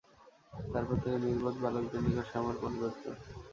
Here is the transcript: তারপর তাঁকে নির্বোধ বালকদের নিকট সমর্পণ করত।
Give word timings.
তারপর 0.71 0.95
তাঁকে 0.95 1.19
নির্বোধ 1.23 1.55
বালকদের 1.63 2.01
নিকট 2.05 2.25
সমর্পণ 2.33 2.71
করত। 2.81 3.03